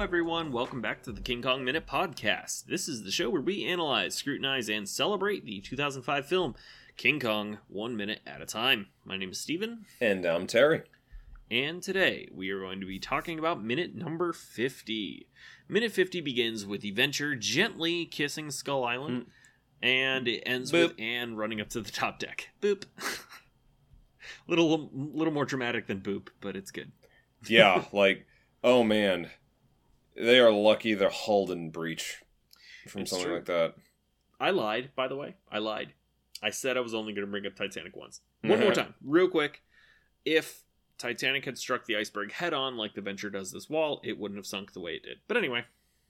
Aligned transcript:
everyone. 0.00 0.50
Welcome 0.50 0.80
back 0.80 1.02
to 1.02 1.12
the 1.12 1.20
King 1.20 1.42
Kong 1.42 1.62
Minute 1.62 1.86
Podcast. 1.86 2.64
This 2.64 2.88
is 2.88 3.02
the 3.02 3.10
show 3.10 3.28
where 3.28 3.42
we 3.42 3.66
analyze, 3.66 4.14
scrutinize, 4.14 4.70
and 4.70 4.88
celebrate 4.88 5.44
the 5.44 5.60
2005 5.60 6.24
film 6.24 6.54
King 6.96 7.20
Kong 7.20 7.58
one 7.68 7.98
minute 7.98 8.20
at 8.26 8.40
a 8.40 8.46
time. 8.46 8.86
My 9.04 9.18
name 9.18 9.32
is 9.32 9.38
Stephen, 9.38 9.84
And 10.00 10.24
I'm 10.24 10.46
Terry. 10.46 10.84
and 11.50 11.82
today 11.82 12.30
we 12.32 12.48
are 12.48 12.60
going 12.60 12.80
to 12.80 12.86
be 12.86 12.98
talking 12.98 13.38
about 13.38 13.62
minute 13.62 13.94
number 13.94 14.32
50. 14.32 15.26
Minute 15.68 15.92
50 15.92 16.22
begins 16.22 16.64
with 16.64 16.80
the 16.80 16.92
Venture 16.92 17.34
gently 17.36 18.06
kissing 18.06 18.50
Skull 18.50 18.84
Island, 18.84 19.24
hmm. 19.24 19.86
and 19.86 20.26
it 20.26 20.42
ends 20.46 20.72
with 20.72 20.94
Anne 20.98 21.36
running 21.36 21.60
up 21.60 21.68
to 21.70 21.80
the 21.82 21.90
top 21.90 22.18
deck. 22.18 22.48
Boop. 22.62 22.84
little, 24.48 24.88
little 24.94 25.34
more 25.34 25.44
dramatic 25.44 25.88
than 25.88 26.00
boop, 26.00 26.28
but 26.40 26.56
it's 26.56 26.70
good. 26.70 26.90
Yeah, 27.46 27.84
like, 27.92 28.26
oh 28.64 28.82
man, 28.82 29.28
they 30.16 30.38
are 30.38 30.50
lucky 30.52 30.94
they're 30.94 31.10
didn't 31.10 31.70
breach 31.70 32.22
from 32.88 33.02
It's 33.02 33.10
something 33.10 33.26
true. 33.26 33.34
like 33.36 33.44
that. 33.46 33.74
I 34.38 34.50
lied, 34.50 34.90
by 34.96 35.06
the 35.08 35.16
way. 35.16 35.34
I 35.50 35.58
lied. 35.58 35.92
I 36.42 36.50
said 36.50 36.76
I 36.76 36.80
was 36.80 36.94
only 36.94 37.12
going 37.12 37.26
to 37.26 37.30
bring 37.30 37.46
up 37.46 37.54
Titanic 37.54 37.94
once. 37.96 38.20
One 38.42 38.60
more 38.60 38.72
time, 38.72 38.94
real 39.04 39.28
quick. 39.28 39.62
If 40.24 40.62
Titanic 40.96 41.44
had 41.44 41.58
struck 41.58 41.84
the 41.84 41.96
iceberg 41.96 42.32
head 42.32 42.54
on 42.54 42.76
like 42.76 42.94
the 42.94 43.02
Venture 43.02 43.28
does 43.30 43.52
this 43.52 43.68
wall, 43.68 44.00
it 44.02 44.18
wouldn't 44.18 44.38
have 44.38 44.46
sunk 44.46 44.72
the 44.72 44.80
way 44.80 44.92
it 44.92 45.02
did. 45.02 45.18
But 45.28 45.36
anyway, 45.36 45.64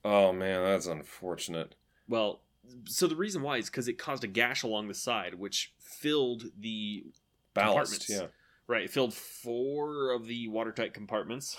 Oh 0.05 0.31
man, 0.31 0.63
that's 0.63 0.87
unfortunate. 0.87 1.75
well, 2.07 2.41
so 2.85 3.07
the 3.07 3.15
reason 3.15 3.41
why 3.41 3.57
is 3.57 3.69
because 3.69 3.87
it 3.87 3.97
caused 3.97 4.23
a 4.23 4.27
gash 4.27 4.63
along 4.63 4.87
the 4.87 4.93
side, 4.93 5.33
which 5.35 5.73
filled 5.79 6.45
the 6.57 7.05
Ballast, 7.53 8.05
Compartments. 8.05 8.09
yeah. 8.09 8.27
right. 8.73 8.83
It 8.83 8.91
filled 8.91 9.13
four 9.13 10.11
of 10.11 10.25
the 10.27 10.47
watertight 10.47 10.93
compartments, 10.93 11.57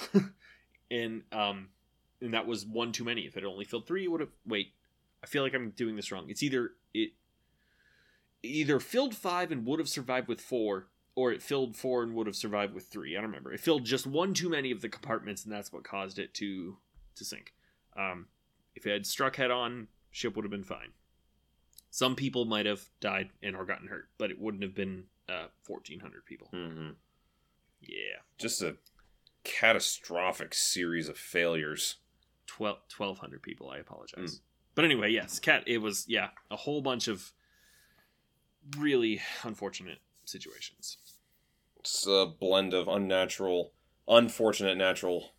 and 0.90 1.22
um, 1.32 1.68
and 2.22 2.32
that 2.34 2.46
was 2.46 2.64
one 2.64 2.92
too 2.92 3.04
many. 3.04 3.22
If 3.22 3.36
it 3.36 3.44
only 3.44 3.64
filled 3.64 3.86
three, 3.86 4.04
it 4.04 4.10
would 4.10 4.20
have. 4.20 4.30
Wait, 4.46 4.72
I 5.22 5.26
feel 5.26 5.42
like 5.42 5.54
I'm 5.54 5.70
doing 5.70 5.96
this 5.96 6.10
wrong. 6.12 6.26
It's 6.28 6.42
either 6.42 6.72
it 6.94 7.10
either 8.42 8.80
filled 8.80 9.14
five 9.14 9.52
and 9.52 9.66
would 9.66 9.78
have 9.78 9.88
survived 9.88 10.28
with 10.28 10.40
four, 10.40 10.88
or 11.14 11.32
it 11.32 11.42
filled 11.42 11.76
four 11.76 12.02
and 12.02 12.14
would 12.14 12.26
have 12.26 12.36
survived 12.36 12.74
with 12.74 12.86
three. 12.86 13.16
I 13.16 13.20
don't 13.20 13.30
remember. 13.30 13.52
It 13.52 13.60
filled 13.60 13.84
just 13.84 14.06
one 14.06 14.34
too 14.34 14.48
many 14.48 14.70
of 14.70 14.80
the 14.80 14.88
compartments, 14.88 15.44
and 15.44 15.52
that's 15.52 15.72
what 15.72 15.84
caused 15.84 16.18
it 16.18 16.34
to 16.34 16.76
to 17.16 17.24
sink. 17.24 17.52
Um, 17.96 18.28
if 18.74 18.86
it 18.86 18.92
had 18.92 19.06
struck 19.06 19.36
head 19.36 19.50
on, 19.50 19.88
ship 20.10 20.34
would 20.34 20.44
have 20.44 20.50
been 20.50 20.64
fine. 20.64 20.92
Some 21.90 22.16
people 22.16 22.46
might 22.46 22.64
have 22.64 22.88
died 23.00 23.28
and 23.42 23.54
or 23.54 23.66
gotten 23.66 23.88
hurt, 23.88 24.08
but 24.16 24.30
it 24.30 24.40
wouldn't 24.40 24.62
have 24.62 24.74
been 24.74 25.04
uh, 25.28 25.48
1,400 25.66 26.24
people. 26.24 26.48
hmm 26.50 26.90
Yeah, 27.82 28.20
Just 28.38 28.62
a 28.62 28.76
catastrophic 29.44 30.54
series 30.54 31.08
of 31.08 31.18
failures. 31.18 31.96
12, 32.46 32.78
1,200 32.96 33.42
people. 33.42 33.70
I 33.70 33.78
apologize. 33.78 34.40
But 34.74 34.84
anyway, 34.84 35.10
yes, 35.10 35.38
cat. 35.38 35.64
It 35.66 35.78
was 35.78 36.04
yeah, 36.08 36.28
a 36.50 36.56
whole 36.56 36.80
bunch 36.80 37.08
of 37.08 37.32
really 38.78 39.20
unfortunate 39.42 39.98
situations. 40.24 40.98
It's 41.80 42.06
a 42.06 42.26
blend 42.26 42.74
of 42.74 42.88
unnatural, 42.88 43.72
unfortunate 44.08 44.78
natural 44.78 45.32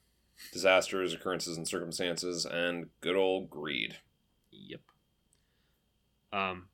disasters, 0.51 1.13
occurrences, 1.13 1.57
and 1.57 1.67
circumstances, 1.67 2.45
and 2.45 2.89
good 3.01 3.15
old 3.15 3.49
greed. 3.49 3.97
Yep. 4.51 4.81
Um, 6.31 6.67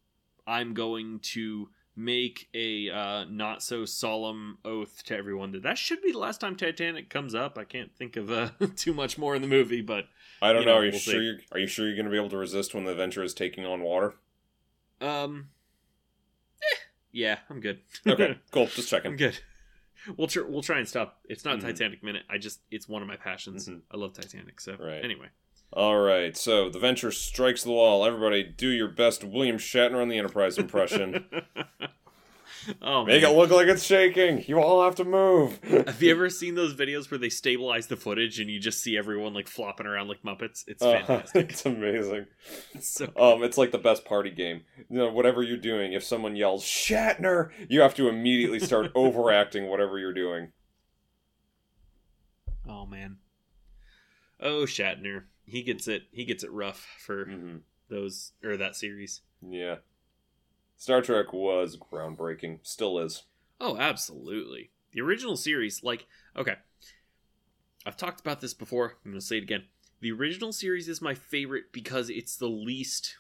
I'm 0.47 0.73
going 0.73 1.19
to 1.19 1.69
make 2.01 2.47
a 2.53 2.89
uh, 2.89 3.25
not 3.25 3.61
so 3.61 3.83
solemn 3.83 4.57
oath 4.63 5.03
to 5.03 5.15
everyone 5.17 5.51
that 5.51 5.63
that 5.63 5.77
should 5.77 6.01
be 6.01 6.11
the 6.13 6.17
last 6.17 6.39
time 6.39 6.55
Titanic 6.55 7.09
comes 7.09 7.35
up. 7.35 7.57
I 7.57 7.65
can't 7.65 7.93
think 7.95 8.15
of 8.15 8.31
uh, 8.31 8.49
too 8.75 8.93
much 8.93 9.17
more 9.17 9.35
in 9.35 9.41
the 9.41 9.47
movie, 9.47 9.81
but 9.81 10.05
I 10.41 10.53
don't 10.53 10.61
You 10.61 10.67
know. 10.67 10.71
know, 10.75 10.77
Are 10.79 10.85
you 10.85 10.91
we'll 10.91 10.99
sure? 10.99 11.13
see. 11.15 11.19
You're, 11.25 11.37
are 11.51 11.59
you 11.59 11.67
sure 11.67 11.85
you're 11.87 11.95
going 11.95 12.05
to 12.05 12.11
be 12.11 12.17
able 12.17 12.29
to 12.29 12.37
resist 12.37 12.73
when 12.73 12.85
the 12.85 12.95
Venture 12.95 13.21
is 13.23 13.33
taking 13.33 13.65
on 13.65 13.81
water? 13.81 14.15
um, 15.01 15.49
eh, 16.61 16.75
yeah, 17.11 17.39
I'm 17.49 17.59
good. 17.59 17.79
Okay, 18.07 18.37
cool. 18.51 18.67
Just 18.67 18.89
checking. 18.89 19.11
I'm 19.11 19.17
good. 19.17 19.37
We'll 20.15 20.27
tr- 20.27 20.45
we'll 20.47 20.61
try 20.61 20.77
and 20.79 20.87
stop. 20.87 21.19
It's 21.25 21.43
not 21.43 21.57
Mhm. 21.59 21.61
Titanic 21.63 22.01
minute. 22.03 22.23
I 22.29 22.37
just 22.37 22.61
it's 22.71 22.87
one 22.87 23.01
of 23.01 23.07
my 23.09 23.17
passions. 23.17 23.67
Mhm. 23.67 23.81
I 23.91 23.97
love 23.97 24.13
Titanic. 24.13 24.61
So 24.61 24.77
Right. 24.79 25.03
anyway, 25.03 25.27
All 25.73 25.97
right, 25.99 26.35
so 26.37 26.69
the 26.69 26.79
Venture 26.79 27.11
strikes 27.11 27.63
the 27.63 27.71
wall. 27.71 28.05
Everybody, 28.05 28.43
do 28.43 28.69
your 28.69 28.87
best 28.87 29.23
William 29.23 29.57
Shatner 29.57 30.01
on 30.01 30.07
the 30.07 30.17
Enterprise 30.17 30.57
impression. 30.57 31.25
oh 32.81 33.05
Make 33.05 33.23
man. 33.23 33.23
it 33.23 33.29
look 33.35 33.49
like 33.51 33.67
it's 33.67 33.83
shaking. 33.83 34.43
You 34.47 34.59
all 34.61 34.83
have 34.83 34.95
to 34.95 35.05
move. 35.05 35.59
Have 35.85 36.01
you 36.01 36.11
ever 36.11 36.29
seen 36.29 36.55
those 36.55 36.73
videos 36.73 37.09
where 37.11 37.17
they 37.17 37.29
stabilize 37.29 37.87
the 37.87 37.97
footage 37.97 38.39
and 38.39 38.49
you 38.49 38.59
just 38.61 38.81
see 38.81 38.97
everyone 38.97 39.33
like 39.33 39.47
flopping 39.49 39.87
around 39.87 40.07
like 40.07 40.23
Muppets? 40.23 40.63
It's 40.67 40.85
Uh, 40.85 41.01
fantastic. 41.05 41.59
it's 41.59 41.65
amazing. 41.65 42.25
It's 42.73 42.89
so 42.89 43.13
Um, 43.15 43.43
it's 43.43 43.57
like 43.57 43.71
the 43.71 43.77
best 43.79 44.05
party 44.05 44.31
game. 44.31 44.63
You 44.89 44.97
know, 44.99 45.09
whatever 45.11 45.43
you're 45.43 45.57
doing, 45.57 45.93
if 45.93 46.03
someone 46.03 46.35
yells 46.35 46.63
Shatner, 46.65 47.51
you 47.69 47.81
have 47.81 47.95
to 47.95 48.09
immediately 48.09 48.59
start 48.59 48.91
overacting 48.95 49.67
whatever 49.67 49.99
you're 49.99 50.13
doing. 50.13 50.53
Oh 52.65 52.85
man. 52.85 53.19
Oh 54.39 54.65
Shatner. 54.65 55.25
He 55.45 55.63
gets 55.63 55.87
it 55.87 56.03
he 56.11 56.25
gets 56.25 56.43
it 56.43 56.51
rough 56.51 56.85
for 56.99 57.31
hmm 57.31 57.63
those 57.89 58.33
or 58.43 58.57
that 58.57 58.75
series. 58.75 59.21
Yeah. 59.41 59.77
Star 60.79 61.01
Trek 61.01 61.33
was 61.33 61.77
groundbreaking. 61.77 62.59
Still 62.63 62.99
is. 62.99 63.23
Oh, 63.59 63.77
absolutely. 63.77 64.71
The 64.93 65.01
original 65.01 65.35
series, 65.35 65.83
like, 65.83 66.07
okay. 66.37 66.55
I've 67.85 67.97
talked 67.97 68.21
about 68.21 68.39
this 68.39 68.53
before. 68.53 68.95
I'm 69.03 69.11
going 69.11 69.19
to 69.19 69.25
say 69.25 69.37
it 69.37 69.43
again. 69.43 69.65
The 69.99 70.13
original 70.13 70.53
series 70.53 70.87
is 70.87 71.01
my 71.01 71.13
favorite 71.13 71.73
because 71.73 72.09
it's 72.09 72.37
the 72.37 72.47
least 72.47 73.17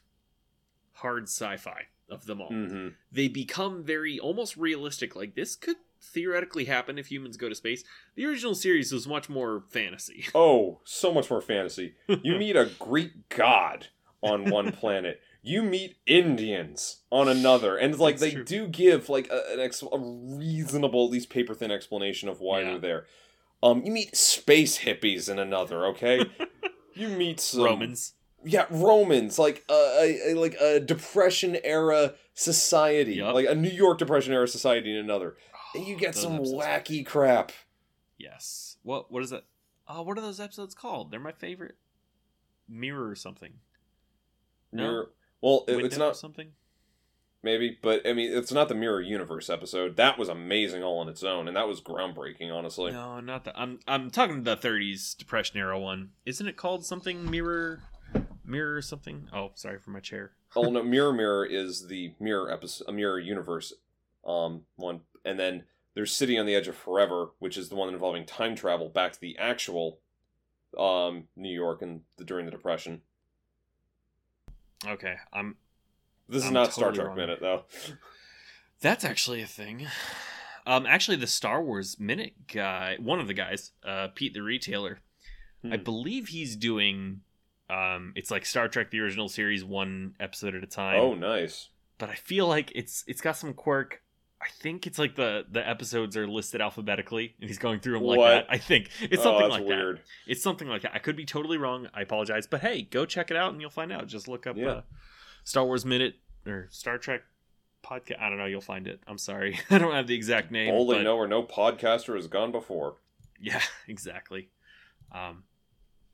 hard 0.93 1.23
sci 1.23 1.57
fi 1.57 1.87
of 2.09 2.25
them 2.25 2.41
all. 2.41 2.47
hmm 2.47 2.87
They 3.11 3.27
become 3.27 3.83
very 3.83 4.17
almost 4.17 4.55
realistic. 4.55 5.13
Like, 5.17 5.35
this 5.35 5.57
could 5.57 5.75
theoretically 6.01 6.63
happen 6.63 6.97
if 6.97 7.11
humans 7.11 7.35
go 7.35 7.49
to 7.49 7.55
space. 7.55 7.83
The 8.15 8.25
original 8.25 8.55
series 8.55 8.93
was 8.93 9.05
much 9.05 9.27
more 9.27 9.65
fantasy. 9.69 10.27
Oh, 10.33 10.79
so 10.85 11.13
much 11.13 11.29
more 11.29 11.41
fantasy. 11.41 11.95
You 12.07 12.35
meet 12.37 12.55
a 12.55 12.71
Greek 12.79 13.27
god 13.27 13.87
on 14.21 14.49
one 14.49 14.71
planet. 14.81 15.19
You 15.41 15.63
meet 15.63 15.95
Indians 16.05 17.01
on 17.11 17.27
another, 17.29 17.77
and 17.77 17.97
like 17.97 18.15
That's 18.17 18.31
they 18.33 18.35
true. 18.35 18.43
do 18.43 18.67
give 18.67 19.07
like 19.09 19.29
a, 19.31 19.53
an 19.53 19.59
ex- 19.61 19.81
a 19.81 19.97
reasonable, 19.97 21.05
at 21.05 21.11
least 21.11 21.29
paper 21.29 21.53
thin 21.53 21.71
explanation 21.71 22.27
of 22.29 22.41
why 22.41 22.59
Yeah. 22.59 22.71
they're 22.71 22.79
there. 22.79 23.05
Um, 23.63 23.83
you 23.85 23.91
meet 23.91 24.15
space 24.15 24.79
hippies 24.79 25.29
in 25.29 25.39
another. 25.39 25.85
Okay, 25.87 26.25
you 26.93 27.07
meet 27.09 27.39
some 27.39 27.63
Romans. 27.63 28.13
yeah, 28.43 28.65
Romans, 28.69 29.39
like 29.39 29.63
a, 29.69 29.73
a, 29.73 30.31
a 30.31 30.33
like 30.35 30.55
a 30.61 30.79
Depression 30.81 31.57
era 31.63 32.15
society, 32.33 33.15
Yup. 33.15 33.33
like 33.33 33.47
a 33.47 33.55
New 33.55 33.69
York 33.69 33.97
Depression 33.97 34.33
era 34.33 34.47
society 34.47 34.91
in 34.91 34.97
another. 34.97 35.37
And 35.75 35.85
you 35.85 35.95
get 35.95 36.15
some 36.15 36.35
episodes 36.35 36.63
wacky 36.65 37.05
crap. 37.05 37.51
Yes. 38.17 38.77
What 38.83 39.09
what 39.11 39.23
is 39.23 39.29
that? 39.29 39.45
Oh, 39.87 40.01
what 40.03 40.17
are 40.17 40.21
those 40.21 40.39
episodes 40.39 40.75
called? 40.75 41.11
They're 41.11 41.19
my 41.19 41.31
favorite. 41.31 41.75
Mirror 42.67 43.09
or 43.09 43.15
something. 43.15 43.53
No? 44.71 44.83
Mirror- 44.83 45.09
well, 45.41 45.65
it- 45.67 45.83
it's 45.85 45.97
not 45.97 46.17
something. 46.17 46.51
maybe, 47.43 47.77
but 47.81 48.05
I 48.07 48.13
mean, 48.13 48.31
it's 48.31 48.51
not 48.51 48.67
the 48.69 48.75
Mirror 48.75 49.01
Universe 49.01 49.49
episode. 49.49 49.95
That 49.97 50.17
was 50.17 50.29
amazing 50.29 50.83
all 50.83 50.99
on 50.99 51.07
its 51.09 51.23
own, 51.23 51.47
and 51.47 51.55
that 51.55 51.67
was 51.67 51.81
groundbreaking, 51.81 52.51
honestly. 52.51 52.91
No, 52.91 53.19
not 53.19 53.45
that. 53.45 53.57
I'm 53.59 53.79
I'm 53.87 54.09
talking 54.09 54.43
the 54.43 54.57
30s 54.57 55.17
Depression 55.17 55.57
era 55.57 55.79
one. 55.79 56.11
Isn't 56.25 56.47
it 56.47 56.57
called 56.57 56.85
something 56.85 57.29
Mirror? 57.29 57.81
Mirror 58.45 58.75
or 58.77 58.81
something? 58.81 59.29
Oh, 59.31 59.51
sorry 59.55 59.77
for 59.79 59.91
my 59.91 59.99
chair. 59.99 60.31
oh 60.55 60.69
no, 60.71 60.81
Mirror 60.83 61.13
Mirror 61.13 61.45
is 61.45 61.87
the 61.87 62.13
Mirror 62.19 62.51
episode, 62.51 62.89
a 62.89 62.91
Mirror 62.91 63.19
Universe, 63.19 63.73
um, 64.25 64.63
one, 64.75 65.01
and 65.23 65.39
then 65.39 65.63
there's 65.93 66.11
City 66.11 66.37
on 66.37 66.45
the 66.45 66.55
Edge 66.55 66.67
of 66.67 66.75
Forever, 66.75 67.29
which 67.39 67.57
is 67.57 67.69
the 67.69 67.75
one 67.75 67.93
involving 67.93 68.25
time 68.25 68.55
travel 68.55 68.89
back 68.89 69.11
to 69.13 69.19
the 69.21 69.37
actual, 69.37 69.99
um, 70.77 71.27
New 71.35 71.53
York 71.53 71.81
and 71.81 72.01
the, 72.17 72.23
during 72.23 72.45
the 72.45 72.51
Depression. 72.51 73.01
Okay, 74.87 75.15
I'm. 75.33 75.55
This 76.27 76.43
is 76.43 76.47
I'm 76.47 76.53
not 76.53 76.73
Star 76.73 76.91
Trek 76.91 77.07
wrong. 77.07 77.17
Minute 77.17 77.39
though. 77.41 77.63
That's 78.81 79.03
actually 79.03 79.41
a 79.41 79.47
thing. 79.47 79.87
Um, 80.65 80.85
actually, 80.85 81.17
the 81.17 81.27
Star 81.27 81.63
Wars 81.63 81.99
Minute 81.99 82.33
guy, 82.53 82.95
one 82.99 83.19
of 83.19 83.27
the 83.27 83.33
guys, 83.33 83.71
uh, 83.83 84.09
Pete 84.13 84.33
the 84.33 84.41
Retailer, 84.43 84.99
I 85.63 85.77
Hmm. 85.77 85.83
believe 85.83 86.27
he's 86.29 86.55
doing. 86.55 87.21
Um, 87.69 88.13
it's 88.15 88.31
like 88.31 88.45
Star 88.45 88.67
Trek 88.67 88.89
the 88.91 88.99
original 88.99 89.29
series, 89.29 89.63
one 89.63 90.15
episode 90.19 90.55
at 90.55 90.63
a 90.63 90.67
time. 90.67 90.99
Oh, 90.99 91.13
nice. 91.13 91.69
but 91.97 92.09
I 92.09 92.15
feel 92.15 92.47
like 92.47 92.71
it's 92.75 93.03
it's 93.07 93.21
got 93.21 93.35
some 93.37 93.53
quirk. 93.53 94.01
I 94.41 94.47
think 94.61 94.87
it's 94.87 94.97
like 94.97 95.15
the 95.15 95.45
the 95.51 95.67
episodes 95.67 96.15
are 96.15 96.27
listed 96.27 96.61
alphabetically, 96.61 97.35
and 97.41 97.49
he's 97.49 97.59
going 97.59 97.79
through 97.81 97.93
them 97.95 98.03
like 98.03 98.17
What? 98.17 98.29
that. 98.29 98.45
I 98.49 98.57
think 98.57 98.89
it's 99.01 99.19
oh, 99.21 99.23
something 99.23 99.41
that's 99.49 99.59
like 99.59 99.65
weird. 99.67 99.97
that. 99.97 100.03
It's 100.27 100.41
something 100.41 100.67
like 100.67 100.83
that. 100.83 100.91
I 100.93 100.99
could 100.99 101.15
be 101.17 101.25
totally 101.25 101.57
wrong. 101.57 101.87
I 101.93 102.01
apologize, 102.01 102.47
but 102.47 102.61
hey, 102.61 102.83
go 102.83 103.05
check 103.05 103.31
it 103.31 103.37
out 103.37 103.51
and 103.51 103.59
you'll 103.61 103.69
find 103.69 103.91
out. 103.91 104.07
Just 104.07 104.27
look 104.29 104.47
up 104.47 104.55
Yeah. 104.57 104.67
uh, 104.69 104.81
Star 105.43 105.65
Wars 105.65 105.85
Minute 105.85 106.15
or 106.45 106.67
Star 106.71 106.97
Trek 106.97 107.23
podcast. 107.83 108.21
I 108.21 108.29
don't 108.29 108.37
know. 108.37 108.45
You'll 108.45 108.61
find 108.61 108.87
it. 108.87 109.01
I'm 109.07 109.17
sorry, 109.17 109.59
I 109.69 109.77
don't 109.77 109.93
have 109.93 110.07
the 110.07 110.15
exact 110.15 110.51
name. 110.51 110.73
Only 110.73 110.97
but- 110.97 111.03
know 111.03 111.17
where 111.17 111.27
no 111.27 111.43
podcaster 111.43 112.15
has 112.15 112.27
gone 112.27 112.51
before. 112.53 112.95
Yeah, 113.39 113.61
exactly. 113.87 114.49
Um, 115.11 115.43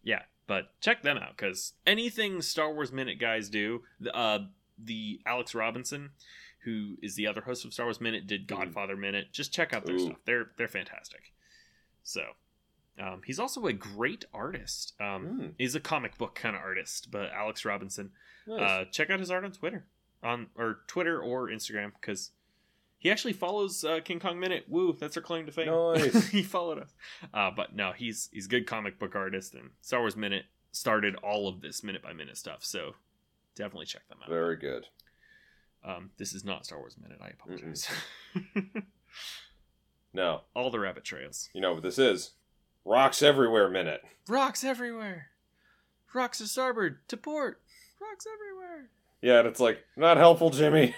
yeah, 0.03 0.21
But 0.47 0.79
check 0.81 1.01
them 1.01 1.17
out 1.17 1.35
because 1.35 1.73
anything 1.85 2.41
Star 2.41 2.71
Wars 2.73 2.91
Minute 2.91 3.19
guys 3.19 3.49
do, 3.49 3.81
the- 3.99 4.15
uh, 4.15 4.39
the 4.77 5.19
Alex 5.25 5.53
Robinson, 5.55 6.11
who 6.65 6.97
is 7.01 7.15
the 7.15 7.25
other 7.27 7.41
host 7.41 7.63
of 7.65 7.73
Star 7.73 7.85
Wars 7.85 8.01
Minute, 8.01 8.27
did 8.27 8.43
Mhm. 8.43 8.57
Godfather 8.57 8.97
Minute. 8.97 9.31
Just 9.31 9.53
check 9.53 9.73
out 9.73 9.85
their 9.85 9.95
Ooh. 9.95 9.99
stuff. 10.07 10.17
They're 10.25 10.51
they're 10.57 10.67
fantastic. 10.67 11.31
So, 12.03 12.33
um, 12.99 13.21
he's 13.25 13.39
also 13.39 13.65
a 13.65 13.73
great 13.73 14.25
artist. 14.33 14.93
Um, 14.99 15.25
Hmm, 15.27 15.47
He's 15.57 15.75
a 15.75 15.79
comic 15.79 16.17
book 16.17 16.35
kind 16.35 16.55
of 16.55 16.61
artist, 16.61 17.09
but 17.11 17.31
Alex 17.31 17.65
Robinson. 17.65 18.11
nice. 18.45 18.59
Uh, 18.61 18.85
check 18.91 19.09
out 19.09 19.19
his 19.19 19.31
art 19.31 19.43
on 19.45 19.51
Twitter, 19.51 19.85
on 20.21 20.49
or 20.55 20.81
Twitter 20.87 21.19
or 21.21 21.47
Instagram 21.49 21.93
because 21.99 22.31
he 22.99 23.09
actually 23.11 23.33
follows 23.33 23.83
uh, 23.83 23.99
King 24.03 24.19
Kong 24.19 24.39
Minute. 24.39 24.65
Woo, 24.67 24.93
that's 24.93 25.15
our 25.17 25.23
claim 25.23 25.45
to 25.45 25.51
fame. 25.51 25.67
Nice. 25.67 26.27
he 26.29 26.41
followed 26.43 26.79
us. 26.79 26.93
Uh, 27.33 27.51
but 27.51 27.75
no, 27.75 27.91
he's 27.91 28.29
he's 28.31 28.45
a 28.45 28.49
good 28.49 28.67
comic 28.67 28.97
book 28.99 29.15
artist, 29.15 29.53
and 29.55 29.71
Star 29.81 29.99
Wars 30.01 30.15
Minute 30.15 30.45
started 30.71 31.15
all 31.17 31.47
of 31.47 31.61
this 31.61 31.83
minute 31.83 32.01
by 32.01 32.13
minute 32.13 32.37
stuff. 32.37 32.63
So 32.65 32.95
definitely 33.55 33.85
check 33.85 34.07
them 34.09 34.17
out. 34.23 34.29
Very 34.29 34.57
good. 34.57 34.85
Um, 35.85 36.09
this 36.17 36.33
is 36.33 36.43
not 36.43 36.65
Star 36.65 36.79
Wars 36.79 36.95
Minute. 37.01 37.19
I 37.21 37.27
apologize. 37.29 37.87
Now, 40.15 40.43
all 40.55 40.71
the 40.71 40.79
rabbit 40.79 41.03
trails, 41.03 41.49
you 41.53 41.59
know 41.59 41.73
what 41.73 41.83
this 41.83 41.99
is. 41.99 42.31
Rocks 42.85 43.21
everywhere 43.21 43.69
minute. 43.69 44.01
rocks 44.29 44.63
everywhere, 44.63 45.27
rocks 46.13 46.37
to 46.37 46.47
starboard, 46.47 46.99
to 47.09 47.17
port, 47.17 47.61
rocks 48.01 48.25
everywhere. 48.33 48.89
Yeah, 49.21 49.39
and 49.39 49.47
it's 49.47 49.59
like, 49.59 49.83
not 49.97 50.15
helpful, 50.15 50.51
Jimmy. 50.51 50.95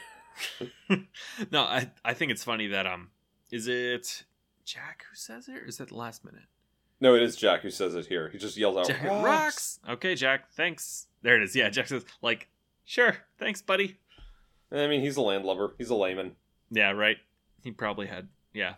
no, 1.52 1.62
I 1.62 1.90
I 2.06 2.14
think 2.14 2.32
it's 2.32 2.44
funny 2.44 2.68
that 2.68 2.86
um, 2.86 3.10
is 3.52 3.68
it 3.68 4.24
Jack 4.66 5.04
who 5.10 5.16
says 5.16 5.48
it, 5.48 5.56
or 5.56 5.66
is 5.66 5.80
it 5.80 5.88
the 5.88 5.96
last 5.96 6.24
minute? 6.24 6.46
No, 7.02 7.16
it 7.16 7.24
is 7.24 7.36
Jack 7.36 7.62
who 7.62 7.72
says 7.72 7.96
it 7.96 8.06
here. 8.06 8.30
He 8.30 8.38
just 8.38 8.56
yells 8.56 8.78
out, 8.78 8.88
Jack, 8.88 9.04
rocks. 9.04 9.24
rocks. 9.24 9.80
Okay, 9.90 10.14
Jack. 10.14 10.52
Thanks. 10.52 11.08
There 11.24 11.36
it 11.38 11.44
is. 11.44 11.56
Yeah, 11.56 11.70
Jack 11.70 11.88
says 11.88 12.06
like, 12.22 12.50
sure. 12.86 13.18
Thanks, 13.40 13.64
buddy. 13.64 13.98
I 14.72 14.88
mean, 14.88 15.02
he's 15.02 15.18
a 15.18 15.22
landlubber. 15.22 15.76
He's 15.78 15.90
a 15.90 15.96
layman. 15.96 16.34
Yeah, 16.70 16.92
right. 16.92 17.18
He 17.64 17.72
probably 17.72 18.08
had. 18.08 18.28
Yeah, 18.54 18.76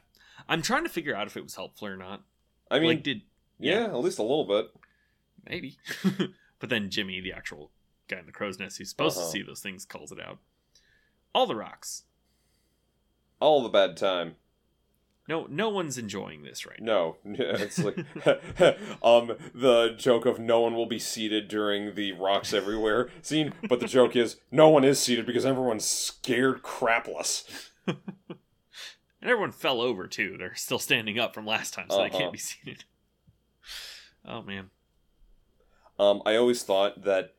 I'm 0.48 0.62
trying 0.62 0.84
to 0.84 0.90
figure 0.90 1.16
out 1.16 1.28
if 1.28 1.36
it 1.38 1.44
was 1.44 1.56
helpful 1.56 1.88
or 1.88 1.98
not. 1.98 2.22
I 2.70 2.80
mean, 2.80 2.90
like, 2.90 3.04
did 3.04 3.22
yeah, 3.60 3.86
at 3.86 3.96
least 4.00 4.20
a 4.20 4.24
little 4.24 4.46
bit. 4.46 4.68
maybe? 5.50 5.78
but 6.60 6.70
then 6.70 6.90
Jimmy, 6.90 7.20
the 7.22 7.32
actual 7.34 7.72
guy 8.08 8.20
in 8.20 8.26
the 8.26 8.32
crow's 8.32 8.60
nest, 8.60 8.78
who's 8.78 8.90
supposed 8.90 9.18
Uh-huh. 9.18 9.26
to 9.28 9.32
see 9.32 9.42
those 9.42 9.62
things, 9.62 9.86
calls 9.86 10.12
it 10.12 10.20
out. 10.20 10.38
All 11.34 11.46
the 11.48 11.56
rocks. 11.56 12.04
All 13.40 13.64
the 13.64 13.70
bad 13.70 13.96
time. 13.98 14.36
No, 15.30 15.46
no 15.48 15.70
one's 15.70 15.98
enjoying 16.00 16.42
this 16.42 16.66
right 16.66 16.81
now. 16.81 17.18
No, 17.24 17.36
it's 17.40 17.78
like 17.78 17.98
um 19.04 19.34
the 19.54 19.94
joke 19.96 20.26
of 20.26 20.40
no 20.40 20.60
one 20.62 20.74
will 20.74 20.88
be 20.88 20.98
seated 21.00 21.48
during 21.48 21.94
the 21.94 22.14
rocks 22.14 22.52
everywhere 22.52 23.10
scene, 23.22 23.54
but 23.70 23.80
the 23.80 23.86
joke 23.88 24.16
is 24.16 24.38
no 24.52 24.70
one 24.70 24.84
is 24.84 25.00
seated 25.00 25.26
because 25.28 25.46
everyone's 25.46 25.86
scared 25.86 26.64
crapless. 26.64 27.70
And 29.22 29.30
everyone 29.30 29.52
fell 29.52 29.81
over 29.81 30.08
too. 30.08 30.38
They're 30.40 30.56
still 30.56 30.80
standing 30.80 31.20
up 31.20 31.34
from 31.34 31.46
last 31.46 31.74
time, 31.74 31.88
so 31.90 31.98
they 31.98 32.04
Uh-huh. 32.08 32.18
can't 32.20 32.31
be 32.31 32.38
seated. 32.40 32.86
Oh 34.26 34.42
man. 34.42 34.70
Um, 36.00 36.22
I 36.26 36.38
always 36.38 36.64
thought 36.64 37.04
that 37.04 37.36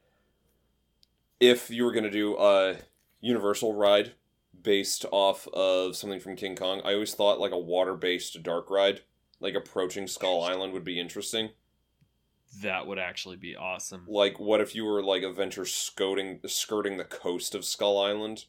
if 1.41 1.71
you 1.71 1.85
were 1.87 1.93
gonna 1.93 2.11
do 2.11 2.37
a 2.39 2.77
Universal 3.23 3.75
ride 3.75 4.13
based 4.63 5.05
off 5.11 5.47
of 5.49 5.97
something 5.97 6.21
from 6.21 6.37
King 6.37 6.57
Kong, 6.57 6.81
I 6.85 6.95
always 6.95 7.15
thought 7.15 7.41
like 7.41 7.53
a 7.53 7.59
water-based 7.59 8.43
dark 8.43 8.71
ride, 8.71 9.03
like 9.41 9.55
approaching 9.55 10.07
Skull 10.07 10.43
Island, 10.43 10.73
would 10.73 10.85
be 10.85 11.01
interesting. 11.01 11.51
That 12.63 12.87
would 12.87 12.99
actually 12.99 13.37
be 13.37 13.55
awesome. 13.57 14.05
Like, 14.09 14.41
what 14.41 14.61
if 14.61 14.75
you 14.75 14.85
were 14.85 15.03
like 15.03 15.23
adventure 15.23 15.65
skirting 15.65 16.41
skirting 16.47 16.97
the 16.97 17.05
coast 17.05 17.55
of 17.55 17.65
Skull 17.65 17.99
Island? 17.99 18.47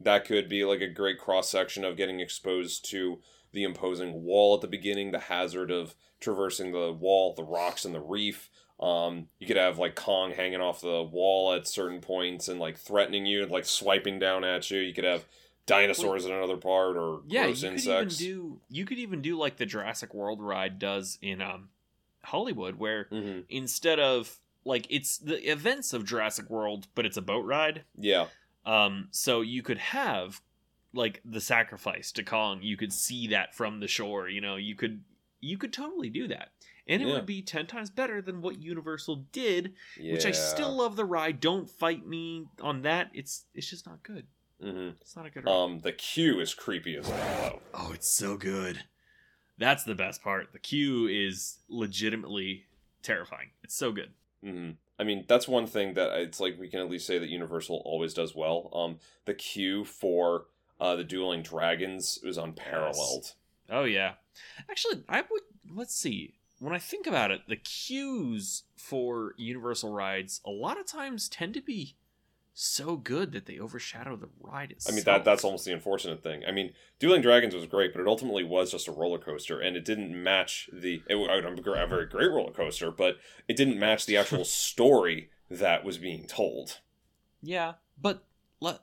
That 0.00 0.24
could 0.24 0.48
be 0.48 0.64
like 0.64 0.80
a 0.80 0.88
great 0.88 1.18
cross 1.18 1.48
section 1.48 1.84
of 1.84 1.96
getting 1.96 2.20
exposed 2.20 2.84
to 2.90 3.20
the 3.52 3.62
imposing 3.62 4.24
wall 4.24 4.54
at 4.54 4.62
the 4.62 4.66
beginning, 4.66 5.12
the 5.12 5.18
hazard 5.20 5.70
of 5.70 5.94
traversing 6.18 6.72
the 6.72 6.92
wall, 6.92 7.34
the 7.34 7.44
rocks, 7.44 7.84
and 7.84 7.94
the 7.94 8.00
reef. 8.00 8.50
Um, 8.84 9.28
you 9.38 9.46
could 9.46 9.56
have 9.56 9.78
like 9.78 9.94
Kong 9.94 10.32
hanging 10.32 10.60
off 10.60 10.80
the 10.80 11.02
wall 11.02 11.52
at 11.54 11.66
certain 11.66 12.00
points 12.00 12.48
and 12.48 12.60
like 12.60 12.76
threatening 12.76 13.24
you, 13.24 13.46
like 13.46 13.64
swiping 13.64 14.18
down 14.18 14.44
at 14.44 14.70
you. 14.70 14.80
You 14.80 14.92
could 14.92 15.04
have 15.04 15.24
dinosaurs 15.66 16.26
in 16.26 16.32
another 16.32 16.58
part 16.58 16.96
or 16.96 17.20
Yeah, 17.26 17.44
gross 17.44 17.62
you 17.62 17.70
could 17.70 17.80
even 17.80 18.08
do 18.08 18.60
you 18.68 18.84
could 18.84 18.98
even 18.98 19.22
do 19.22 19.38
like 19.38 19.56
the 19.56 19.66
Jurassic 19.66 20.12
World 20.12 20.42
ride 20.42 20.78
does 20.78 21.18
in 21.22 21.40
um 21.40 21.70
Hollywood 22.24 22.76
where 22.76 23.06
hmm 23.10 23.40
instead 23.48 23.98
of 23.98 24.38
like 24.64 24.86
it's 24.90 25.18
the 25.18 25.50
events 25.50 25.92
of 25.92 26.04
Jurassic 26.04 26.50
World 26.50 26.86
but 26.94 27.06
it's 27.06 27.16
a 27.16 27.22
boat 27.22 27.46
ride. 27.46 27.84
Yeah, 27.98 28.26
Um 28.66 29.08
so 29.10 29.40
you 29.40 29.62
could 29.62 29.78
have 29.78 30.40
like 30.92 31.20
the 31.24 31.40
sacrifice 31.40 32.12
to 32.12 32.22
Kong. 32.22 32.60
You 32.62 32.76
could 32.76 32.92
see 32.92 33.26
that 33.28 33.54
from 33.54 33.80
the 33.80 33.88
shore, 33.88 34.28
you 34.28 34.40
know, 34.40 34.56
you 34.56 34.74
could 34.74 35.02
you 35.40 35.58
could 35.58 35.72
totally 35.72 36.10
do 36.10 36.28
that. 36.28 36.50
And 36.86 37.00
it 37.02 37.06
Yeah. 37.08 37.14
would 37.14 37.26
be 37.26 37.40
10 37.42 37.66
times 37.66 37.90
better 37.90 38.20
than 38.20 38.42
what 38.42 38.58
Universal 38.60 39.26
did, 39.32 39.74
yeah. 39.96 40.12
which 40.12 40.26
I 40.26 40.32
still 40.32 40.76
love 40.76 40.96
the 40.96 41.04
ride. 41.04 41.40
Don't 41.40 41.68
fight 41.70 42.06
me 42.06 42.46
on 42.60 42.82
that. 42.82 43.10
It's 43.14 43.46
it's 43.54 43.68
just 43.70 43.86
not 43.86 44.02
good. 44.02 44.26
hmm 44.60 44.90
It's 45.00 45.16
not 45.16 45.26
a 45.26 45.30
good 45.30 45.44
ride. 45.44 45.52
Um, 45.52 45.80
the 45.80 45.92
queue 45.92 46.40
is 46.40 46.52
creepy 46.54 46.96
as 46.96 47.08
hell. 47.08 47.60
Oh, 47.72 47.92
it's 47.92 48.08
so 48.08 48.36
good. 48.36 48.84
That's 49.56 49.84
the 49.84 49.94
best 49.94 50.22
part. 50.22 50.52
The 50.52 50.58
queue 50.58 51.06
is 51.06 51.58
legitimately 51.68 52.66
terrifying. 53.02 53.50
It's 53.62 53.74
so 53.76 53.92
good. 53.92 54.12
hmm 54.42 54.72
I 54.96 55.02
mean, 55.02 55.24
that's 55.26 55.48
one 55.48 55.66
thing 55.66 55.94
that 55.94 56.12
it's 56.20 56.38
like 56.38 56.56
we 56.58 56.68
can 56.68 56.78
at 56.80 56.88
least 56.88 57.06
say 57.06 57.18
that 57.18 57.28
Universal 57.28 57.82
always 57.84 58.14
does 58.14 58.32
well. 58.34 58.70
Um, 58.72 58.98
the 59.24 59.34
queue 59.34 59.84
for 59.84 60.46
uh, 60.80 60.94
the 60.94 61.02
dueling 61.02 61.42
dragons 61.42 62.20
was 62.22 62.36
unparalleled. 62.36 63.34
Oh 63.70 63.84
yeah. 63.84 64.12
Actually, 64.70 65.02
I 65.08 65.22
would 65.28 65.42
let's 65.74 65.94
see. 65.96 66.34
When 66.64 66.72
I 66.72 66.78
think 66.78 67.06
about 67.06 67.30
it, 67.30 67.42
the 67.46 67.56
queues 67.56 68.62
for 68.74 69.34
Universal 69.36 69.92
rides 69.92 70.40
a 70.46 70.50
lot 70.50 70.80
of 70.80 70.86
times 70.86 71.28
tend 71.28 71.52
to 71.52 71.60
be 71.60 71.94
so 72.54 72.96
good 72.96 73.32
that 73.32 73.44
they 73.44 73.58
overshadow 73.58 74.16
the 74.16 74.30
ride 74.40 74.70
itself. 74.70 74.90
I 74.90 74.96
mean, 74.96 75.04
that 75.04 75.26
that's 75.26 75.44
almost 75.44 75.66
the 75.66 75.74
unfortunate 75.74 76.22
thing. 76.22 76.42
I 76.48 76.52
mean, 76.52 76.72
dueling 76.98 77.20
dragons 77.20 77.54
was 77.54 77.66
great, 77.66 77.92
but 77.92 78.00
it 78.00 78.08
ultimately 78.08 78.44
was 78.44 78.70
just 78.70 78.88
a 78.88 78.92
roller 78.92 79.18
coaster, 79.18 79.60
and 79.60 79.76
it 79.76 79.84
didn't 79.84 80.10
match 80.10 80.70
the. 80.72 81.02
It, 81.06 81.16
was 81.16 81.28
a 81.28 81.86
very 81.86 82.06
great 82.06 82.30
roller 82.30 82.52
coaster, 82.52 82.90
but 82.90 83.18
it 83.46 83.58
didn't 83.58 83.78
match 83.78 84.06
the 84.06 84.16
actual 84.16 84.44
story 84.46 85.28
that 85.50 85.84
was 85.84 85.98
being 85.98 86.26
told. 86.26 86.80
Yeah, 87.42 87.74
but 88.00 88.24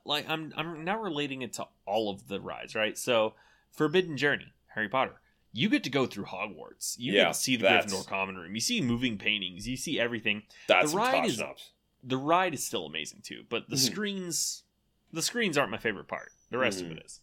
like 0.06 0.30
I'm 0.30 0.54
I'm 0.56 0.86
now 0.86 1.02
relating 1.02 1.42
it 1.42 1.54
to 1.54 1.66
all 1.88 2.12
of 2.12 2.28
the 2.28 2.40
rides, 2.40 2.76
right? 2.76 2.96
So, 2.96 3.34
Forbidden 3.72 4.18
Journey, 4.18 4.54
Harry 4.76 4.88
Potter. 4.88 5.16
You 5.54 5.68
get 5.70 5.84
to 5.84 5.90
go 5.90 6.06
through 6.06 6.26
Hogwarts. 6.26 6.96
You 6.98 7.14
Yeah, 7.14 7.24
get 7.26 7.34
to 7.34 7.40
see 7.40 7.56
the 7.58 7.68
Gryffindor 7.68 8.08
common 8.08 8.38
room. 8.38 8.56
You 8.56 8.62
see 8.62 8.82
moving 8.82 9.18
paintings. 9.18 9.68
You 9.68 9.76
see 9.76 10.00
everything. 10.00 10.44
That's 10.68 10.92
The 10.92 10.98
ride 10.98 11.26
is- 11.26 11.36
stops. 11.36 11.72
The 12.04 12.18
ride 12.18 12.54
is 12.54 12.66
still 12.66 12.86
amazing 12.86 13.22
too, 13.22 13.46
but 13.50 13.70
the 13.70 13.76
Mhm. 13.76 13.92
screens, 13.92 14.64
the 15.12 15.22
screens 15.22 15.58
aren't 15.58 15.72
my 15.72 15.78
favorite 15.78 16.08
part. 16.08 16.32
The 16.50 16.58
rest 16.58 16.80
Mhm. 16.80 16.86
of 16.86 16.98
it 16.98 17.06
is. 17.06 17.22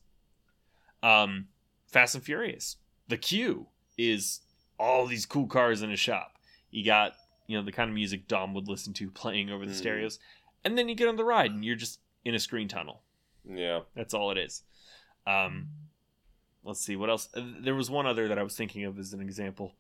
Um, 1.02 1.49
Fast 1.87 2.14
and 2.14 2.25
Furious. 2.25 2.76
The 3.08 3.16
queue 3.18 3.68
is 3.97 4.40
all 4.78 5.06
these 5.06 5.26
cool 5.26 5.47
cars 5.47 5.82
in 5.82 5.90
a 5.90 5.97
shop. 5.97 6.38
You 6.70 6.85
got 6.85 7.14
you 7.47 7.56
know 7.56 7.64
the 7.64 7.73
kind 7.73 7.88
of 7.88 7.94
music 7.94 8.28
Dom 8.28 8.52
would 8.52 8.68
listen 8.68 8.92
to 8.92 9.11
playing 9.11 9.49
over 9.49 9.64
the 9.64 9.73
Mhm. 9.73 9.76
stereos, 9.76 10.18
and 10.64 10.76
then 10.76 10.87
you 10.87 10.94
get 10.94 11.08
on 11.08 11.16
the 11.16 11.25
ride 11.25 11.50
and 11.50 11.64
you're 11.64 11.76
just 11.76 11.99
in 12.23 12.35
a 12.35 12.38
screen 12.38 12.68
tunnel. 12.68 13.02
Yeah. 13.49 13.85
That's 13.94 14.12
all 14.12 14.30
it 14.30 14.37
is. 14.37 14.64
Um, 15.26 15.70
let's 16.65 16.81
see 16.81 16.97
what 16.97 17.11
else. 17.11 17.29
Uh, 17.35 17.43
There 17.61 17.75
was 17.75 17.91
one 17.91 18.07
other 18.07 18.29
that 18.29 18.38
I 18.38 18.43
was 18.43 18.57
thinking 18.57 18.85
of 18.85 18.99
as 18.99 19.12
an 19.12 19.21
example. 19.21 19.75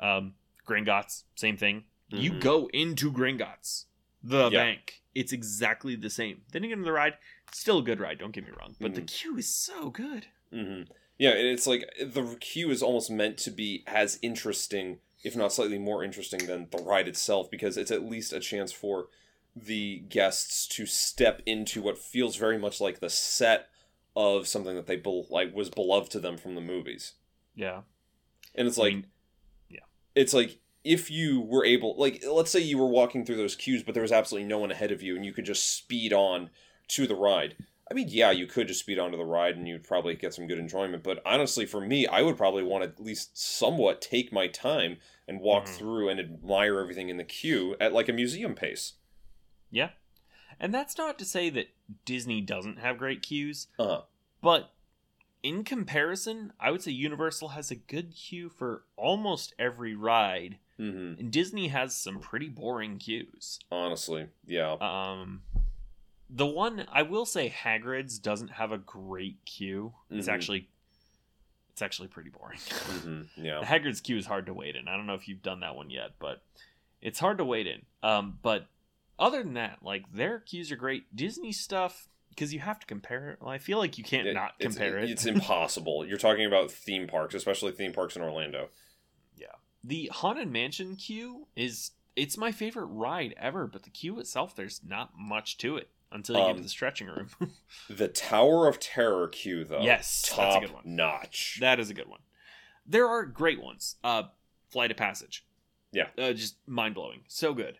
Um, 0.00 0.34
Gringotts, 0.66 1.24
same 1.34 1.56
thing. 1.56 1.84
You 2.08 2.32
Mhm. 2.32 2.40
go 2.40 2.66
into 2.72 3.10
Gringotts, 3.12 3.86
the 4.22 4.48
Yeah. 4.50 4.58
bank. 4.64 5.02
It's 5.14 5.32
exactly 5.32 5.94
the 5.96 6.10
same. 6.10 6.42
Then 6.52 6.62
you 6.62 6.70
get 6.70 6.78
on 6.78 6.84
the 6.84 6.92
ride. 6.92 7.18
Still 7.52 7.78
a 7.78 7.82
good 7.82 8.00
ride. 8.00 8.18
Don't 8.18 8.32
get 8.32 8.44
me 8.44 8.50
wrong, 8.58 8.76
but 8.80 8.94
the 8.94 9.02
Mhm. 9.02 9.06
queue 9.08 9.36
is 9.38 9.48
so 9.48 9.90
good. 9.90 10.26
hmm 10.50 10.82
Yeah, 11.18 11.30
and 11.30 11.46
it's 11.46 11.66
like 11.66 11.88
the 12.00 12.36
queue 12.40 12.70
is 12.70 12.82
almost 12.82 13.10
meant 13.10 13.38
to 13.38 13.50
be 13.50 13.84
as 13.86 14.18
interesting, 14.22 15.00
if 15.22 15.36
not 15.36 15.52
slightly 15.52 15.78
more 15.78 16.02
interesting, 16.02 16.46
than 16.46 16.68
the 16.70 16.78
ride 16.78 17.06
itself, 17.08 17.50
because 17.50 17.76
it's 17.76 17.90
at 17.90 18.02
least 18.04 18.32
a 18.32 18.40
chance 18.40 18.72
for 18.72 19.08
the 19.54 19.98
guests 20.08 20.66
to 20.66 20.84
step 20.86 21.42
into 21.46 21.80
what 21.82 21.98
feels 21.98 22.36
very 22.36 22.58
much 22.58 22.80
like 22.80 23.00
the 23.00 23.10
set 23.10 23.68
of 24.14 24.46
something 24.46 24.74
that 24.76 24.86
they 24.86 24.96
bel 24.96 25.26
like 25.30 25.54
was 25.54 25.70
beloved 25.70 26.10
to 26.12 26.20
them 26.20 26.36
from 26.36 26.54
the 26.54 26.60
movies. 26.60 27.14
Yeah. 27.54 27.82
And 28.54 28.68
it's 28.68 28.78
I 28.78 28.82
like, 28.82 28.94
mean, 28.94 29.06
yeah. 29.68 29.80
it's 30.14 30.34
like 30.34 30.58
if 30.84 31.10
you 31.10 31.40
were 31.40 31.64
able, 31.64 31.96
like, 31.96 32.22
let's 32.28 32.50
say 32.50 32.60
you 32.60 32.76
were 32.78 32.86
walking 32.86 33.24
through 33.24 33.36
those 33.36 33.56
queues, 33.56 33.82
but 33.82 33.94
there 33.94 34.02
was 34.02 34.12
absolutely 34.12 34.48
no 34.48 34.58
one 34.58 34.70
ahead 34.70 34.90
of 34.90 35.00
you, 35.02 35.14
and 35.16 35.24
you 35.24 35.32
could 35.32 35.44
just 35.44 35.76
speed 35.76 36.12
on 36.12 36.50
to 36.88 37.06
the 37.06 37.14
ride. 37.14 37.54
I 37.90 37.94
mean, 37.94 38.08
yeah, 38.08 38.30
you 38.30 38.46
could 38.46 38.68
just 38.68 38.80
speed 38.80 38.98
onto 38.98 39.18
the 39.18 39.24
ride 39.24 39.56
and 39.56 39.68
you'd 39.68 39.84
probably 39.84 40.14
get 40.14 40.32
some 40.32 40.46
good 40.46 40.58
enjoyment. 40.58 41.02
But 41.02 41.20
honestly, 41.26 41.66
for 41.66 41.80
me, 41.80 42.06
I 42.06 42.22
would 42.22 42.38
probably 42.38 42.62
want 42.62 42.84
to 42.84 42.88
at 42.88 43.00
least 43.00 43.36
somewhat 43.36 44.00
take 44.00 44.32
my 44.32 44.46
time 44.46 44.96
and 45.28 45.40
walk 45.40 45.66
Mhm. 45.66 45.76
through 45.76 46.08
and 46.08 46.18
admire 46.18 46.78
everything 46.80 47.10
in 47.10 47.18
the 47.18 47.24
queue 47.24 47.76
at 47.80 47.92
like 47.92 48.08
a 48.08 48.12
museum 48.14 48.54
pace. 48.54 48.94
Yeah. 49.70 49.90
And 50.60 50.72
that's 50.72 50.96
not 50.98 51.18
to 51.18 51.24
say 51.24 51.50
that 51.50 51.68
Disney 52.04 52.40
doesn't 52.40 52.78
have 52.78 52.98
great 52.98 53.22
queues, 53.22 53.68
Uh 53.78 54.00
but 54.40 54.72
in 55.42 55.64
comparison, 55.64 56.52
I 56.60 56.70
would 56.70 56.82
say 56.82 56.90
Universal 56.92 57.48
has 57.48 57.70
a 57.70 57.74
good 57.76 58.14
queue 58.14 58.48
for 58.48 58.84
almost 58.96 59.54
every 59.58 59.94
ride, 59.94 60.58
Mm-hmm. 60.80 61.20
and 61.20 61.30
Disney 61.30 61.68
has 61.68 61.96
some 61.96 62.18
pretty 62.18 62.48
boring 62.48 62.98
queues. 62.98 63.60
Honestly, 63.70 64.26
yeah. 64.46 64.72
Um, 64.80 65.42
the 66.30 66.46
one 66.46 66.86
I 66.90 67.02
will 67.02 67.26
say 67.26 67.48
Hagrid's 67.50 68.18
doesn't 68.18 68.52
have 68.52 68.72
a 68.72 68.78
great 68.78 69.44
queue. 69.44 69.92
It's 70.10 70.26
Mhm. 70.28 70.32
actually, 70.32 70.68
it's 71.70 71.82
actually 71.82 72.08
pretty 72.08 72.30
boring. 72.30 72.58
hmm 73.02 73.22
Yeah. 73.36 73.60
The 73.60 73.66
Hagrid's 73.66 74.00
queue 74.00 74.16
is 74.16 74.26
hard 74.26 74.46
to 74.46 74.54
wait 74.54 74.74
in. 74.76 74.88
I 74.88 74.96
don't 74.96 75.06
know 75.06 75.14
if 75.14 75.28
you've 75.28 75.42
done 75.42 75.60
that 75.60 75.76
one 75.76 75.90
yet, 75.90 76.12
but 76.18 76.42
it's 77.00 77.20
hard 77.20 77.38
to 77.38 77.44
wait 77.44 77.66
in. 77.66 77.82
Um, 78.02 78.38
but 78.42 78.66
other 79.18 79.42
than 79.42 79.54
that, 79.54 79.78
like 79.82 80.12
their 80.12 80.38
queues 80.40 80.70
are 80.72 80.76
great. 80.76 81.14
Disney 81.14 81.52
stuff 81.52 82.08
because 82.30 82.52
you 82.54 82.60
have 82.60 82.80
to 82.80 82.86
compare 82.86 83.30
it. 83.30 83.38
Well, 83.40 83.50
I 83.50 83.58
feel 83.58 83.78
like 83.78 83.98
you 83.98 84.04
can't 84.04 84.26
It- 84.26 84.34
not 84.34 84.52
it's, 84.58 84.74
compare 84.76 84.98
it. 84.98 85.10
It's 85.10 85.26
impossible. 85.34 86.06
You're 86.06 86.18
talking 86.18 86.46
about 86.46 86.70
theme 86.70 87.06
parks, 87.06 87.34
especially 87.34 87.72
theme 87.72 87.92
parks 87.92 88.16
in 88.16 88.22
Orlando. 88.22 88.68
Yeah, 89.36 89.48
the 89.84 90.10
Haunted 90.12 90.50
Mansion 90.50 90.96
queue 90.96 91.46
is 91.56 91.90
it's 92.16 92.36
my 92.38 92.50
favorite 92.52 92.86
ride 92.86 93.34
ever, 93.38 93.66
but 93.66 93.82
the 93.84 93.90
queue 93.90 94.18
itself, 94.18 94.54
there's 94.56 94.80
not 94.86 95.10
much 95.18 95.56
to 95.58 95.76
it 95.76 95.88
until 96.10 96.36
you 96.36 96.42
get 96.42 96.50
Um, 96.50 96.56
to 96.58 96.62
the 96.62 96.68
stretching 96.68 97.06
room. 97.06 97.28
The 97.88 98.08
Tower 98.08 98.68
of 98.68 98.78
Terror 98.80 99.28
queue, 99.28 99.64
though, 99.64 99.80
Yes, 99.82 100.22
that's 100.22 100.32
a 100.32 100.36
top 100.36 100.62
good 100.62 100.72
one. 100.72 100.82
notch. 100.84 101.58
that 101.60 101.80
is 101.80 101.88
a 101.90 101.94
good 101.94 102.08
one. 102.08 102.20
There 102.86 103.06
are 103.08 103.24
great 103.24 103.62
ones. 103.62 103.96
Uh, 104.04 104.24
Flight 104.70 104.90
of 104.90 104.96
Passage. 104.96 105.44
Yeah. 105.92 106.08
Uh, 106.18 106.32
just 106.32 106.56
mind 106.66 106.94
blowing. 106.94 107.20
So 107.28 107.52
good. 107.54 107.78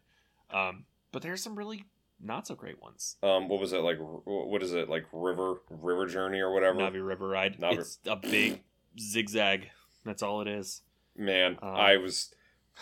Um, 0.51 0.85
but 1.13 1.23
there's 1.23 1.43
some 1.43 1.57
really 1.57 1.85
not 2.21 2.47
so 2.47 2.55
great 2.55 2.81
ones. 2.81 3.17
um, 3.23 3.49
what 3.49 3.61
was 3.61 3.73
it 3.73 3.81
like? 3.83 3.99
What 4.01 4.63
is 4.63 4.73
it 4.73 4.89
like? 4.89 5.05
River 5.13 5.57
River 5.71 6.07
Journey 6.07 6.41
or 6.41 6.53
whatever. 6.53 6.79
Na'vi 6.79 7.07
River 7.07 7.29
Ride. 7.29 7.59
Na'vi- 7.61 7.79
It's 7.79 7.99
a 8.07 8.17
big 8.17 8.63
zigzag. 9.01 9.69
That's 10.05 10.23
all 10.23 10.41
it 10.41 10.49
is. 10.49 10.83
Man, 11.17 11.59
Um, 11.63 11.75
I 11.75 11.97
was 11.99 12.35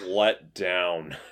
let 0.04 0.54
down. 0.54 1.16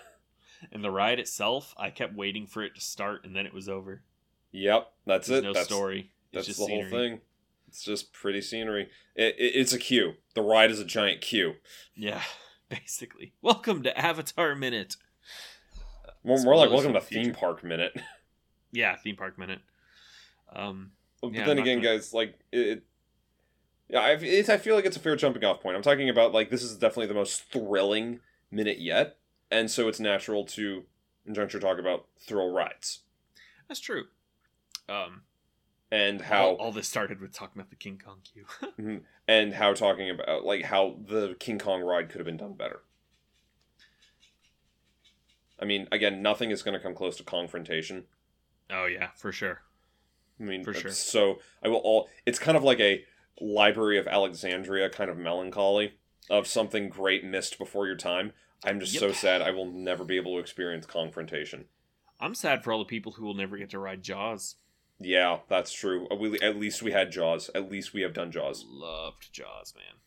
And 0.73 0.83
the 0.83 0.91
ride 0.91 1.21
itself, 1.21 1.73
I 1.79 1.91
kept 1.91 2.17
waiting 2.17 2.49
for 2.49 2.65
it 2.65 2.75
to 2.75 2.81
start, 2.81 3.25
and 3.25 3.33
then 3.37 3.47
it 3.47 3.55
was 3.55 3.69
over. 3.69 4.03
Yep, 4.51 4.89
that's 5.07 5.29
There's 5.29 5.39
it. 5.39 5.45
no 5.45 5.53
that's 5.53 5.67
story. 5.69 6.11
It's 6.33 6.33
that's 6.33 6.47
just 6.49 6.59
the 6.59 6.67
scenery. 6.67 6.91
whole 6.91 6.99
thing. 6.99 7.21
It's 7.69 7.85
just 7.85 8.13
pretty 8.13 8.41
scenery. 8.41 8.89
It, 9.15 9.37
it, 9.39 9.53
it's 9.55 9.73
a 9.73 9.79
queue. 9.79 10.15
The 10.35 10.43
ride 10.43 10.73
is 10.73 10.81
a 10.81 10.85
giant 10.85 11.21
queue. 11.21 11.55
Yeah, 11.95 12.23
basically. 12.69 13.35
Welcome 13.41 13.85
to 13.85 13.97
Avatar 13.97 14.57
Minute. 14.57 14.97
More, 16.29 16.43
more 16.43 16.57
like 16.57 16.71
welcome 16.71 16.93
to 16.93 17.01
the 17.01 17.05
theme 17.05 17.25
future. 17.25 17.39
park 17.39 17.65
minute. 17.65 17.93
Yeah, 18.71 18.97
theme 18.97 19.17
park 19.17 19.39
minute. 19.39 19.61
Um, 20.55 20.93
But 21.23 21.33
Yeah, 21.33 21.47
then 21.47 21.59
again, 21.59 21.79
gonna- 21.81 21.97
guys, 21.97 22.13
like 22.13 22.39
it. 22.53 22.85
yeah, 23.89 24.01
I, 24.01 24.11
it's, 24.13 24.51
I 24.51 24.59
feel 24.59 24.75
like 24.75 24.85
it's 24.85 24.97
a 24.97 25.01
fair 25.01 25.17
jumping 25.17 25.43
off 25.43 25.63
point. 25.63 25.75
I'm 25.75 25.83
talking 25.83 26.11
about 26.11 26.33
like 26.35 26.51
this 26.51 26.63
is 26.63 26.77
definitely 26.77 27.07
the 27.07 27.15
most 27.15 27.51
thrilling 27.51 28.21
minute 28.51 28.79
yet, 28.79 29.17
and 29.51 29.71
so 29.71 29.89
it's 29.89 29.99
natural 30.01 30.45
to, 30.45 30.85
in 31.25 31.33
juncture, 31.35 31.59
talk 31.59 31.79
about 31.79 32.09
thrill 32.21 32.53
rides 32.53 33.01
that's 33.69 33.81
true. 33.81 34.05
Um, 34.89 35.23
and 35.91 36.21
all, 36.21 36.27
how 36.27 36.47
all 36.57 36.73
this 36.73 36.89
started 36.89 37.21
with 37.21 37.33
talking 37.33 37.59
about 37.61 37.71
the 37.71 37.77
King 37.77 38.01
Kong 38.05 38.19
queue. 38.23 39.01
and 39.29 39.55
how 39.55 39.73
talking 39.75 40.11
about 40.11 40.45
like 40.45 40.65
how 40.65 40.97
the 41.07 41.37
King 41.41 41.59
Kong 41.59 41.81
ride 41.83 42.09
could 42.11 42.19
have 42.19 42.27
been 42.27 42.37
done 42.37 42.53
better. 42.55 42.81
I 45.61 45.65
mean, 45.65 45.89
again, 45.93 46.23
nothing 46.23 46.51
is 46.51 46.63
going 46.63 46.75
to 46.75 46.81
come 46.83 46.95
close 46.95 47.17
to 47.17 47.25
Kongfrontation. 47.25 48.05
oh 48.71 48.87
yeah, 48.87 49.09
for 49.17 49.33
sure. 49.33 49.63
I 50.41 50.45
mean, 50.45 50.63
For 50.65 50.73
sure. 50.73 50.91
So 50.93 51.41
I 51.65 51.69
will 51.69 51.79
all. 51.79 52.09
It's 52.27 52.39
kind 52.39 52.57
of 52.57 52.63
like 52.63 52.79
a 52.81 53.05
Library 53.41 53.99
of 53.99 54.07
Alexandria 54.07 54.89
kind 54.91 55.11
of 55.11 55.17
melancholy 55.17 55.95
of 56.31 56.47
something 56.47 56.89
great 56.89 57.25
missed 57.25 57.59
before 57.59 57.87
your 57.87 57.97
time. 57.97 58.33
I'm 58.65 58.81
just 58.81 58.93
Yep. 58.95 59.01
so 59.01 59.13
sad. 59.13 59.43
I 59.43 59.51
will 59.51 59.67
never 59.71 60.05
be 60.05 60.17
able 60.17 60.35
to 60.35 60.41
experience 60.41 60.87
Kongfrontation. 60.87 61.65
I'm 62.21 62.35
sad 62.35 62.63
for 62.65 62.73
all 62.73 62.81
the 62.81 62.85
people 62.85 63.13
who 63.13 63.25
will 63.25 63.35
never 63.35 63.57
get 63.57 63.71
to 63.71 63.79
ride 63.79 64.03
Jaws. 64.03 64.57
Yeah, 65.01 65.39
that's 65.49 65.73
true. 65.73 66.09
Uh, 66.11 66.17
We, 66.17 66.41
at 66.41 66.57
least 66.57 66.83
we 66.83 66.91
had 66.91 67.13
Jaws. 67.13 67.51
At 67.55 67.71
least 67.71 67.93
we 67.95 68.03
have 68.03 68.13
done 68.13 68.33
Jaws. 68.33 68.65
Loved 68.69 69.33
Jaws, 69.33 69.73
man. 69.77 70.01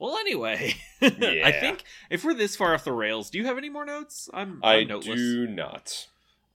Well, 0.00 0.16
anyway, 0.16 0.74
I 1.02 1.52
think 1.52 1.84
if 2.10 2.24
we're 2.24 2.34
this 2.34 2.56
far 2.56 2.74
off 2.74 2.82
the 2.84 2.92
rails, 2.92 3.30
do 3.30 3.38
you 3.38 3.44
have 3.46 3.58
any 3.58 3.68
more 3.68 3.84
notes? 3.84 4.28
I'm, 4.34 4.58
I 4.64 4.76
I'm 4.76 5.00
do 5.00 5.46
not. 5.46 6.08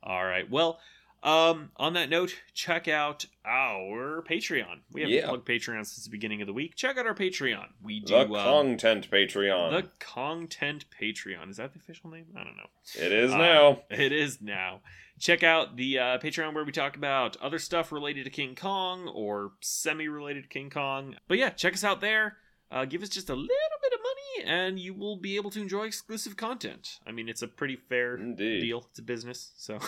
All 0.03 0.25
right. 0.25 0.49
Well, 0.49 0.79
um, 1.23 1.71
on 1.77 1.93
that 1.93 2.09
note, 2.09 2.35
check 2.53 2.87
out 2.87 3.25
our 3.45 4.23
Patreon. 4.29 4.79
We 4.91 5.01
haven't 5.01 5.15
Yeah. 5.15 5.27
plugged 5.27 5.47
Patreon 5.47 5.85
since 5.85 6.03
the 6.05 6.09
beginning 6.11 6.41
of 6.41 6.47
the 6.47 6.53
week. 6.53 6.75
Check 6.75 6.97
out 6.97 7.05
our 7.07 7.15
Patreon. 7.15 7.67
We 7.83 7.99
do 7.99 8.13
The 8.13 8.19
um, 8.21 8.29
content 8.33 9.09
Patreon. 9.11 9.71
the 9.83 9.89
content 9.99 10.85
Patreon. 11.01 11.49
Is 11.49 11.57
that 11.57 11.73
the 11.73 11.79
official 11.79 12.09
name? 12.09 12.25
I 12.35 12.43
don't 12.43 12.57
know. 12.57 12.67
it 12.99 13.11
is 13.11 13.31
Uh, 13.31 13.37
now. 13.37 13.81
It 13.89 14.11
is 14.11 14.41
now. 14.41 14.81
Check 15.19 15.43
out 15.43 15.77
the 15.77 15.97
uh, 15.97 16.17
Patreon 16.19 16.53
where 16.53 16.63
we 16.65 16.71
talk 16.71 16.95
about 16.97 17.37
other 17.37 17.57
stuff 17.59 17.91
related 17.91 18.25
to 18.25 18.29
King 18.29 18.53
Kong 18.55 19.07
or 19.07 19.51
semi 19.61 20.07
related 20.07 20.43
to 20.43 20.49
King 20.49 20.69
Kong. 20.69 21.15
But 21.27 21.37
yeah, 21.37 21.49
check 21.51 21.73
us 21.73 21.83
out 21.83 22.01
there. 22.01 22.37
Uh, 22.72 22.84
give 22.86 23.03
us 23.03 23.10
just 23.10 23.29
a 23.29 23.36
little 23.36 23.48
bit 23.81 23.93
of 23.93 24.00
money, 24.00 24.51
and 24.51 24.79
you 24.79 24.93
will 24.93 25.17
be 25.17 25.36
able 25.36 25.51
to 25.51 25.62
enjoy 25.62 25.86
exclusive 25.86 26.36
content. 26.36 27.00
I 27.05 27.12
mean, 27.12 27.29
it's 27.29 27.41
a 27.43 27.48
pretty 27.48 27.75
fair 27.75 28.15
Indeed. 28.17 28.62
deal. 28.62 28.86
It's 28.89 29.00
a 29.00 29.03
business, 29.03 29.51
so 29.57 29.79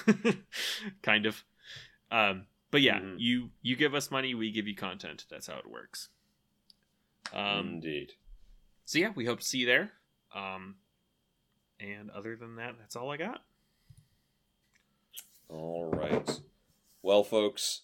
kind 1.02 1.26
of. 1.26 1.44
Um, 2.12 2.46
but 2.72 2.82
yeah, 2.82 3.00
Mhm. 3.00 3.16
you 3.18 3.50
you 3.62 3.76
give 3.76 3.94
us 3.96 4.12
money, 4.12 4.36
we 4.36 4.52
give 4.52 4.68
you 4.68 4.76
content. 4.76 5.26
That's 5.30 5.48
how 5.48 5.58
it 5.58 5.70
works. 5.70 6.10
Um, 7.34 7.68
Indeed. 7.68 8.14
so 8.86 9.00
yeah, 9.00 9.12
we 9.16 9.26
hope 9.26 9.40
to 9.40 9.46
see 9.46 9.60
you 9.60 9.66
there. 9.66 9.92
Um, 10.34 10.76
and 11.80 12.10
other 12.12 12.36
than 12.36 12.56
that, 12.58 12.76
that's 12.80 12.96
all 12.96 13.10
I 13.12 13.18
got. 13.18 13.44
All 15.50 15.90
right. 15.92 16.40
Well, 17.02 17.24
folks, 17.24 17.82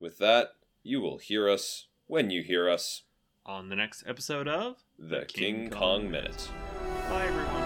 with 0.00 0.18
that, 0.18 0.48
you 0.82 1.00
will 1.00 1.18
hear 1.18 1.48
us 1.48 1.86
when 2.06 2.30
you 2.30 2.42
hear 2.42 2.68
us. 2.70 3.02
On 3.48 3.68
the 3.68 3.76
next 3.76 4.02
episode 4.08 4.48
of 4.48 4.82
The 4.98 5.24
King 5.26 5.54
King, 5.54 5.70
Kong 5.70 6.02
Kong 6.02 6.10
Minute. 6.10 6.50
Bye 7.08 7.26
everyone. 7.26 7.65